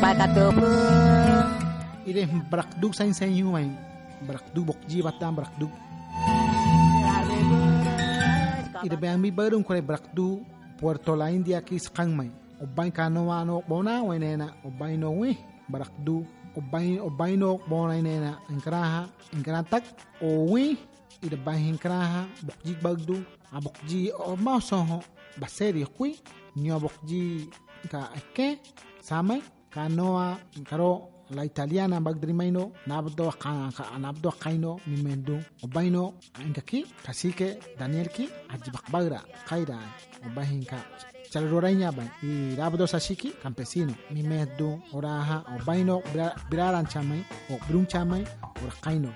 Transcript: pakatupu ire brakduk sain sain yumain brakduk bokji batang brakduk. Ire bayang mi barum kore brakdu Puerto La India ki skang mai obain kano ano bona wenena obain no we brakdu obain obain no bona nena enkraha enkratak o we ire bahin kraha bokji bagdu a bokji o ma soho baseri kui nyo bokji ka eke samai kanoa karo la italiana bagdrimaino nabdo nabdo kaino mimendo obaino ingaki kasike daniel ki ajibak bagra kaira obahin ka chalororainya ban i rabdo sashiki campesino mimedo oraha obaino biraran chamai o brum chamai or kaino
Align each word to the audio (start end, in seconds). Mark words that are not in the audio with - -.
pakatupu 0.00 0.68
ire 2.06 2.22
brakduk 2.50 2.92
sain 2.94 3.12
sain 3.16 3.32
yumain 3.32 3.72
brakduk 4.24 4.72
bokji 4.72 5.02
batang 5.04 5.36
brakduk. 5.36 5.72
Ire 8.84 8.96
bayang 8.96 9.20
mi 9.20 9.32
barum 9.32 9.64
kore 9.64 9.80
brakdu 9.80 10.44
Puerto 10.76 11.16
La 11.16 11.32
India 11.32 11.64
ki 11.64 11.80
skang 11.80 12.12
mai 12.12 12.30
obain 12.60 12.92
kano 12.92 13.32
ano 13.32 13.64
bona 13.64 14.04
wenena 14.04 14.52
obain 14.64 15.00
no 15.00 15.10
we 15.10 15.36
brakdu 15.68 16.24
obain 16.56 17.00
obain 17.00 17.40
no 17.40 17.60
bona 17.68 17.96
nena 18.00 18.40
enkraha 18.52 19.08
enkratak 19.32 19.84
o 20.20 20.52
we 20.52 20.76
ire 21.24 21.36
bahin 21.36 21.76
kraha 21.80 22.28
bokji 22.44 22.72
bagdu 22.80 23.16
a 23.52 23.60
bokji 23.60 24.12
o 24.12 24.36
ma 24.36 24.60
soho 24.60 25.00
baseri 25.40 25.84
kui 25.96 26.16
nyo 26.56 26.80
bokji 26.80 27.48
ka 27.88 28.12
eke 28.16 28.60
samai 29.00 29.40
kanoa 29.76 30.26
karo 30.68 30.90
la 31.36 31.44
italiana 31.44 32.00
bagdrimaino 32.00 32.72
nabdo 32.86 33.24
nabdo 34.04 34.30
kaino 34.42 34.80
mimendo 34.86 35.36
obaino 35.64 36.02
ingaki 36.46 36.86
kasike 37.04 37.48
daniel 37.78 38.08
ki 38.08 38.24
ajibak 38.52 38.86
bagra 38.90 39.20
kaira 39.48 39.76
obahin 40.26 40.64
ka 40.64 40.78
chalororainya 41.30 41.92
ban 41.92 42.08
i 42.22 42.56
rabdo 42.56 42.86
sashiki 42.86 43.28
campesino 43.42 43.94
mimedo 44.10 44.80
oraha 44.96 45.44
obaino 45.56 46.00
biraran 46.50 46.86
chamai 46.92 47.22
o 47.52 47.58
brum 47.68 47.84
chamai 47.86 48.24
or 48.64 48.72
kaino 48.84 49.10